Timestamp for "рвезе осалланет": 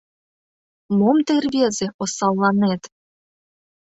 1.45-2.81